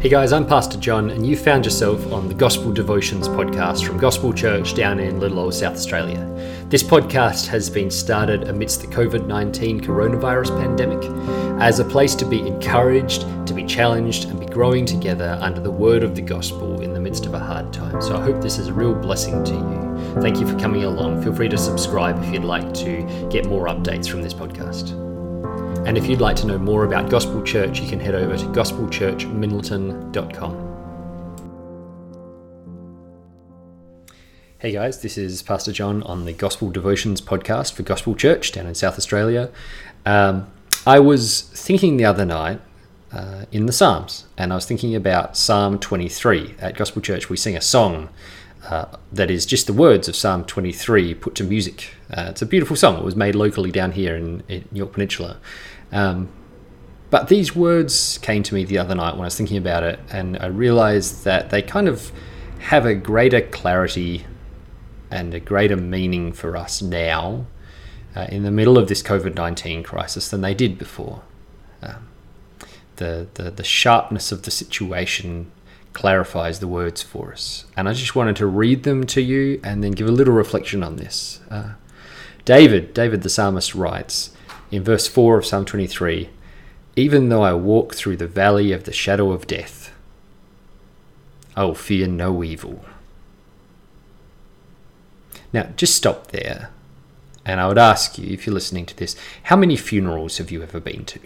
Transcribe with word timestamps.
Hey 0.00 0.08
guys, 0.08 0.32
I'm 0.32 0.46
Pastor 0.46 0.78
John, 0.78 1.10
and 1.10 1.26
you 1.26 1.36
found 1.36 1.66
yourself 1.66 2.10
on 2.10 2.26
the 2.26 2.32
Gospel 2.32 2.72
Devotions 2.72 3.28
podcast 3.28 3.84
from 3.84 3.98
Gospel 3.98 4.32
Church 4.32 4.72
down 4.72 4.98
in 4.98 5.20
little 5.20 5.38
old 5.38 5.52
South 5.52 5.74
Australia. 5.74 6.24
This 6.70 6.82
podcast 6.82 7.48
has 7.48 7.68
been 7.68 7.90
started 7.90 8.44
amidst 8.44 8.80
the 8.80 8.86
COVID 8.86 9.26
19 9.26 9.82
coronavirus 9.82 10.58
pandemic 10.58 11.04
as 11.60 11.80
a 11.80 11.84
place 11.84 12.14
to 12.14 12.24
be 12.24 12.40
encouraged, 12.40 13.26
to 13.46 13.52
be 13.52 13.62
challenged, 13.62 14.24
and 14.24 14.40
be 14.40 14.46
growing 14.46 14.86
together 14.86 15.38
under 15.42 15.60
the 15.60 15.70
word 15.70 16.02
of 16.02 16.14
the 16.14 16.22
gospel 16.22 16.80
in 16.80 16.94
the 16.94 17.00
midst 17.00 17.26
of 17.26 17.34
a 17.34 17.38
hard 17.38 17.70
time. 17.70 18.00
So 18.00 18.16
I 18.16 18.22
hope 18.22 18.40
this 18.40 18.56
is 18.56 18.68
a 18.68 18.72
real 18.72 18.94
blessing 18.94 19.44
to 19.44 19.52
you. 19.52 20.22
Thank 20.22 20.40
you 20.40 20.46
for 20.46 20.58
coming 20.58 20.84
along. 20.84 21.22
Feel 21.22 21.34
free 21.34 21.50
to 21.50 21.58
subscribe 21.58 22.24
if 22.24 22.32
you'd 22.32 22.44
like 22.44 22.72
to 22.72 23.28
get 23.30 23.44
more 23.44 23.66
updates 23.66 24.08
from 24.08 24.22
this 24.22 24.32
podcast. 24.32 25.09
And 25.86 25.96
if 25.96 26.06
you'd 26.06 26.20
like 26.20 26.36
to 26.36 26.46
know 26.46 26.58
more 26.58 26.84
about 26.84 27.08
Gospel 27.10 27.42
Church, 27.42 27.80
you 27.80 27.88
can 27.88 27.98
head 27.98 28.14
over 28.14 28.36
to 28.36 28.44
gospelchurchmiddleton.com. 28.44 30.66
Hey 34.58 34.72
guys, 34.72 35.00
this 35.00 35.16
is 35.16 35.42
Pastor 35.42 35.72
John 35.72 36.02
on 36.02 36.26
the 36.26 36.34
Gospel 36.34 36.70
Devotions 36.70 37.22
podcast 37.22 37.72
for 37.72 37.82
Gospel 37.82 38.14
Church 38.14 38.52
down 38.52 38.66
in 38.66 38.74
South 38.74 38.98
Australia. 38.98 39.50
Um, 40.04 40.48
I 40.86 41.00
was 41.00 41.44
thinking 41.54 41.96
the 41.96 42.04
other 42.04 42.26
night 42.26 42.60
uh, 43.10 43.46
in 43.50 43.64
the 43.64 43.72
Psalms, 43.72 44.26
and 44.36 44.52
I 44.52 44.56
was 44.56 44.66
thinking 44.66 44.94
about 44.94 45.34
Psalm 45.34 45.78
23. 45.78 46.56
At 46.60 46.76
Gospel 46.76 47.00
Church, 47.00 47.30
we 47.30 47.38
sing 47.38 47.56
a 47.56 47.62
song 47.62 48.10
uh, 48.68 48.96
that 49.12 49.30
is 49.30 49.46
just 49.46 49.66
the 49.66 49.72
words 49.72 50.08
of 50.08 50.14
Psalm 50.14 50.44
23 50.44 51.14
put 51.14 51.34
to 51.36 51.44
music. 51.44 51.94
Uh, 52.10 52.26
it's 52.30 52.42
a 52.42 52.46
beautiful 52.46 52.76
song. 52.76 52.96
It 52.98 53.04
was 53.04 53.16
made 53.16 53.34
locally 53.34 53.70
down 53.70 53.92
here 53.92 54.14
in, 54.14 54.42
in 54.48 54.64
Yorke 54.72 54.92
Peninsula. 54.92 55.38
Um, 55.92 56.28
but 57.10 57.28
these 57.28 57.56
words 57.56 58.18
came 58.18 58.42
to 58.44 58.54
me 58.54 58.64
the 58.64 58.78
other 58.78 58.94
night 58.94 59.12
when 59.12 59.22
I 59.22 59.26
was 59.26 59.36
thinking 59.36 59.56
about 59.56 59.82
it, 59.82 59.98
and 60.12 60.38
I 60.38 60.46
realized 60.46 61.24
that 61.24 61.50
they 61.50 61.62
kind 61.62 61.88
of 61.88 62.12
have 62.60 62.86
a 62.86 62.94
greater 62.94 63.40
clarity 63.40 64.26
and 65.10 65.34
a 65.34 65.40
greater 65.40 65.76
meaning 65.76 66.32
for 66.32 66.56
us 66.56 66.80
now 66.80 67.46
uh, 68.14 68.26
in 68.28 68.44
the 68.44 68.50
middle 68.50 68.78
of 68.78 68.88
this 68.88 69.02
COVID 69.02 69.34
19 69.34 69.82
crisis 69.82 70.28
than 70.28 70.40
they 70.40 70.54
did 70.54 70.78
before. 70.78 71.22
Um, 71.82 72.08
the, 72.96 73.26
the, 73.34 73.50
the 73.50 73.64
sharpness 73.64 74.30
of 74.30 74.42
the 74.42 74.50
situation 74.50 75.50
clarifies 75.92 76.60
the 76.60 76.68
words 76.68 77.02
for 77.02 77.32
us. 77.32 77.64
And 77.76 77.88
I 77.88 77.92
just 77.92 78.14
wanted 78.14 78.36
to 78.36 78.46
read 78.46 78.84
them 78.84 79.04
to 79.06 79.20
you 79.20 79.60
and 79.62 79.82
then 79.82 79.92
give 79.92 80.08
a 80.08 80.12
little 80.12 80.34
reflection 80.34 80.82
on 80.82 80.96
this. 80.96 81.40
Uh, 81.50 81.72
David, 82.44 82.94
David 82.94 83.22
the 83.22 83.28
psalmist 83.28 83.74
writes 83.74 84.34
in 84.70 84.82
verse 84.82 85.06
4 85.06 85.38
of 85.38 85.46
Psalm 85.46 85.64
23 85.64 86.30
Even 86.96 87.28
though 87.28 87.42
I 87.42 87.54
walk 87.54 87.94
through 87.94 88.16
the 88.16 88.26
valley 88.26 88.72
of 88.72 88.84
the 88.84 88.92
shadow 88.92 89.32
of 89.32 89.46
death, 89.46 89.92
I 91.56 91.64
will 91.64 91.74
fear 91.74 92.06
no 92.06 92.42
evil. 92.42 92.84
Now, 95.52 95.64
just 95.76 95.96
stop 95.96 96.28
there. 96.28 96.70
And 97.44 97.60
I 97.60 97.66
would 97.66 97.78
ask 97.78 98.18
you, 98.18 98.32
if 98.32 98.46
you're 98.46 98.54
listening 98.54 98.86
to 98.86 98.96
this, 98.96 99.16
how 99.44 99.56
many 99.56 99.76
funerals 99.76 100.38
have 100.38 100.50
you 100.50 100.62
ever 100.62 100.78
been 100.78 101.04
to? 101.06 101.20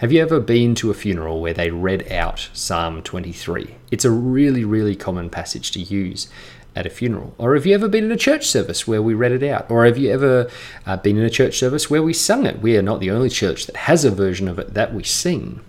Have 0.00 0.12
you 0.12 0.22
ever 0.22 0.40
been 0.40 0.74
to 0.76 0.90
a 0.90 0.94
funeral 0.94 1.42
where 1.42 1.52
they 1.52 1.70
read 1.70 2.10
out 2.10 2.48
Psalm 2.54 3.02
23? 3.02 3.74
It's 3.90 4.06
a 4.06 4.10
really, 4.10 4.64
really 4.64 4.96
common 4.96 5.28
passage 5.28 5.72
to 5.72 5.78
use 5.78 6.26
at 6.74 6.86
a 6.86 6.88
funeral. 6.88 7.34
Or 7.36 7.54
have 7.54 7.66
you 7.66 7.74
ever 7.74 7.86
been 7.86 8.04
in 8.04 8.10
a 8.10 8.16
church 8.16 8.46
service 8.46 8.88
where 8.88 9.02
we 9.02 9.12
read 9.12 9.32
it 9.32 9.42
out? 9.42 9.70
Or 9.70 9.84
have 9.84 9.98
you 9.98 10.10
ever 10.10 10.48
uh, 10.86 10.96
been 10.96 11.18
in 11.18 11.24
a 11.24 11.28
church 11.28 11.58
service 11.58 11.90
where 11.90 12.02
we 12.02 12.14
sung 12.14 12.46
it? 12.46 12.62
We 12.62 12.78
are 12.78 12.82
not 12.82 13.00
the 13.00 13.10
only 13.10 13.28
church 13.28 13.66
that 13.66 13.76
has 13.76 14.02
a 14.02 14.10
version 14.10 14.48
of 14.48 14.58
it 14.58 14.72
that 14.72 14.94
we 14.94 15.04
sing. 15.04 15.60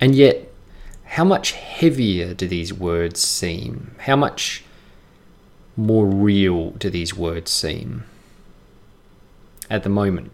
And 0.00 0.14
yet, 0.14 0.50
how 1.04 1.24
much 1.24 1.52
heavier 1.52 2.32
do 2.32 2.48
these 2.48 2.72
words 2.72 3.20
seem? 3.20 3.94
How 3.98 4.16
much 4.16 4.64
more 5.76 6.06
real 6.06 6.70
do 6.70 6.90
these 6.90 7.14
words 7.14 7.50
seem? 7.50 8.04
At 9.68 9.82
the 9.82 9.88
moment, 9.88 10.30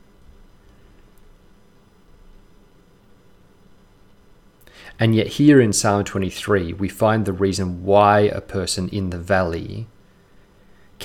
And 4.98 5.14
yet, 5.14 5.28
here 5.28 5.60
in 5.60 5.74
Psalm 5.74 6.06
23, 6.06 6.72
we 6.74 6.88
find 6.88 7.26
the 7.26 7.34
reason 7.34 7.84
why 7.84 8.22
a 8.22 8.40
person 8.40 8.88
in 8.90 9.10
the 9.10 9.20
valley 9.20 9.88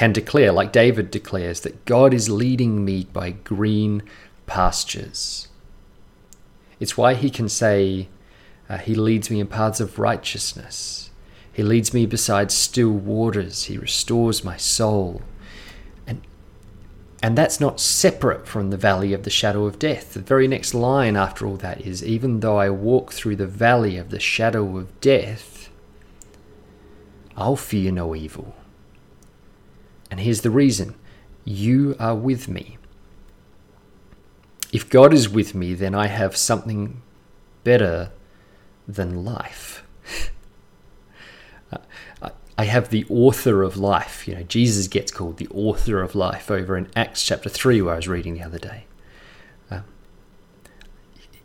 can 0.01 0.15
declare, 0.15 0.51
like 0.51 0.73
David 0.73 1.11
declares, 1.11 1.61
that 1.61 1.85
God 1.85 2.15
is 2.15 2.31
leading 2.31 2.87
me 2.87 3.07
by 3.13 3.33
green 3.33 4.03
pastures. 4.47 5.49
It's 6.81 6.97
why 6.97 7.13
he 7.13 7.29
can 7.29 7.51
say, 7.51 8.09
uh, 8.67 8.79
He 8.79 8.95
leads 8.95 9.31
me 9.31 9.41
in 9.41 9.47
paths 9.47 9.79
of 9.79 9.99
righteousness. 9.99 11.11
He 11.53 11.63
leads 11.63 11.93
me 11.93 12.07
beside 12.07 12.51
still 12.51 12.93
waters. 12.93 13.65
He 13.65 13.77
restores 13.77 14.43
my 14.43 14.57
soul. 14.57 15.21
And, 16.07 16.23
and 17.23 17.37
that's 17.37 17.61
not 17.61 17.79
separate 17.79 18.49
from 18.49 18.71
the 18.71 18.79
valley 18.79 19.13
of 19.13 19.25
the 19.25 19.29
shadow 19.29 19.67
of 19.67 19.79
death. 19.79 20.15
The 20.15 20.21
very 20.21 20.49
next 20.49 20.73
line 20.73 21.15
after 21.15 21.47
all 21.47 21.59
that 21.59 21.83
is 21.83 22.03
Even 22.03 22.41
though 22.41 22.57
I 22.57 22.71
walk 22.71 23.13
through 23.13 23.37
the 23.37 23.47
valley 23.47 23.99
of 23.99 24.09
the 24.09 24.19
shadow 24.19 24.79
of 24.79 24.99
death, 25.03 25.69
I'll 27.37 27.55
fear 27.55 27.93
no 27.93 28.17
evil. 28.17 28.55
And 30.11 30.21
here's 30.21 30.41
the 30.41 30.51
reason 30.51 30.95
you 31.45 31.97
are 31.99 32.15
with 32.15 32.49
me 32.49 32.79
if 34.73 34.89
God 34.89 35.13
is 35.13 35.29
with 35.29 35.55
me, 35.55 35.75
then 35.75 35.95
I 35.95 36.07
have 36.07 36.37
something 36.37 37.03
better 37.65 38.13
than 38.87 39.25
life. 39.25 39.85
I 42.59 42.65
have 42.65 42.91
the 42.91 43.07
author 43.09 43.63
of 43.63 43.77
life. 43.77 44.29
You 44.29 44.35
know, 44.35 44.43
Jesus 44.43 44.87
gets 44.87 45.11
called 45.11 45.39
the 45.39 45.49
author 45.49 46.03
of 46.03 46.15
life 46.15 46.51
over 46.51 46.77
in 46.77 46.89
Acts 46.95 47.25
chapter 47.25 47.49
3, 47.49 47.81
where 47.83 47.95
I 47.95 47.97
was 47.97 48.07
reading 48.07 48.35
the 48.35 48.43
other 48.43 48.59
day. 48.59 48.85
Uh, 49.71 49.81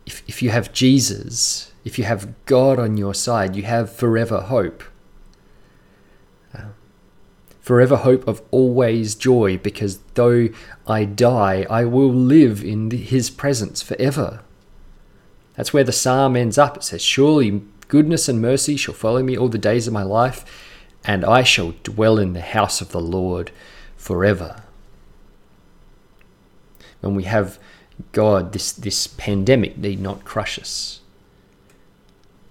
if, 0.04 0.22
if 0.28 0.42
you 0.42 0.50
have 0.50 0.72
Jesus, 0.72 1.72
if 1.84 1.98
you 1.98 2.04
have 2.04 2.34
God 2.44 2.78
on 2.78 2.96
your 2.96 3.14
side, 3.14 3.56
you 3.56 3.62
have 3.62 3.90
forever 3.90 4.42
hope. 4.42 4.84
Forever 7.66 7.96
hope 7.96 8.28
of 8.28 8.42
always 8.52 9.16
joy, 9.16 9.58
because 9.58 9.98
though 10.14 10.50
I 10.86 11.04
die, 11.04 11.66
I 11.68 11.84
will 11.84 12.14
live 12.14 12.62
in 12.62 12.92
his 12.92 13.28
presence 13.28 13.82
forever. 13.82 14.44
That's 15.56 15.72
where 15.72 15.82
the 15.82 15.90
psalm 15.90 16.36
ends 16.36 16.58
up. 16.58 16.76
It 16.76 16.84
says, 16.84 17.02
Surely 17.02 17.62
goodness 17.88 18.28
and 18.28 18.40
mercy 18.40 18.76
shall 18.76 18.94
follow 18.94 19.20
me 19.20 19.36
all 19.36 19.48
the 19.48 19.58
days 19.58 19.88
of 19.88 19.92
my 19.92 20.04
life, 20.04 20.44
and 21.04 21.24
I 21.24 21.42
shall 21.42 21.74
dwell 21.82 22.20
in 22.20 22.34
the 22.34 22.40
house 22.40 22.80
of 22.80 22.92
the 22.92 23.00
Lord 23.00 23.50
forever. 23.96 24.62
When 27.00 27.16
we 27.16 27.24
have 27.24 27.58
God, 28.12 28.52
this, 28.52 28.70
this 28.70 29.08
pandemic 29.08 29.76
need 29.76 29.98
not 29.98 30.24
crush 30.24 30.56
us. 30.60 31.00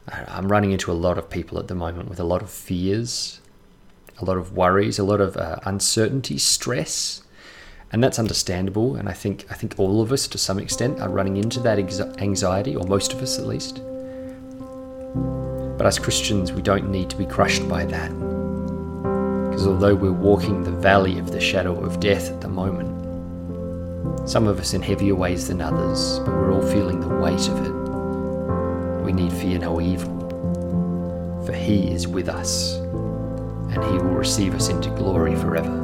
I'm 0.09 0.51
running 0.51 0.73
into 0.73 0.91
a 0.91 0.94
lot 0.94 1.17
of 1.17 1.29
people 1.29 1.57
at 1.57 1.69
the 1.69 1.73
moment 1.73 2.09
with 2.09 2.19
a 2.19 2.25
lot 2.25 2.41
of 2.41 2.50
fears, 2.50 3.39
a 4.19 4.25
lot 4.25 4.38
of 4.38 4.53
worries, 4.53 4.97
a 5.00 5.03
lot 5.03 5.21
of 5.21 5.35
uh, 5.38 5.57
uncertainty, 5.65 6.38
stress, 6.38 7.21
and 7.91 8.03
that's 8.03 8.19
understandable. 8.19 8.95
And 8.95 9.07
I 9.09 9.13
think 9.13 9.45
I 9.50 9.53
think 9.53 9.75
all 9.77 10.01
of 10.01 10.12
us, 10.12 10.27
to 10.29 10.38
some 10.38 10.59
extent, 10.59 11.00
are 11.00 11.09
running 11.09 11.38
into 11.38 11.59
that 11.62 11.77
anxiety, 12.19 12.75
or 12.75 12.85
most 12.85 13.13
of 13.13 13.21
us 13.21 13.38
at 13.39 13.45
least. 13.45 13.81
But 15.77 15.85
as 15.85 16.00
Christians, 16.00 16.53
we 16.53 16.62
don't 16.62 16.89
need 16.89 17.09
to 17.09 17.17
be 17.17 17.25
crushed 17.25 17.67
by 17.67 17.85
that, 17.85 18.09
because 19.50 19.67
although 19.67 19.95
we're 19.95 20.12
walking 20.12 20.63
the 20.63 20.71
valley 20.71 21.19
of 21.19 21.31
the 21.31 21.41
shadow 21.41 21.77
of 21.77 22.00
death 22.00 22.31
at 22.31 22.39
the 22.39 22.47
moment, 22.47 22.94
some 24.29 24.47
of 24.47 24.59
us 24.59 24.73
in 24.73 24.81
heavier 24.81 25.15
ways 25.15 25.50
than 25.50 25.62
others, 25.62 26.19
but 26.19 26.33
we're 26.33 26.53
all 26.53 26.65
feeling 26.65 27.01
the 27.01 27.09
weight 27.09 27.47
of 27.50 27.65
it. 27.65 27.73
We 29.03 29.12
need 29.12 29.33
fear 29.33 29.59
no 29.59 29.81
evil, 29.81 31.44
for 31.45 31.53
He 31.53 31.91
is 31.91 32.07
with 32.07 32.29
us, 32.29 32.79
and 33.75 33.83
He 33.86 33.98
will 33.98 34.16
receive 34.16 34.56
us 34.56 34.69
into 34.69 34.89
glory 34.92 35.36
forever. 35.36 35.81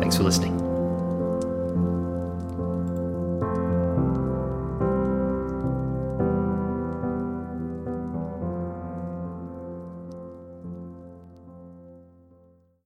Thanks 0.00 0.16
for 0.16 0.22
listening. 0.22 0.59